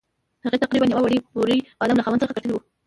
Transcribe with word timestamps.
هغې 0.43 0.57
تقریباً 0.63 0.85
یوه 0.89 1.01
وړه 1.03 1.17
بورۍ 1.33 1.57
بادام 1.79 1.97
له 1.97 2.03
خاوند 2.05 2.21
څخه 2.23 2.35
ګټلي 2.37 2.53
وو. 2.53 2.61